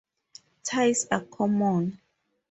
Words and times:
Ties 0.63 1.05
are 1.11 1.21
common. 1.25 2.01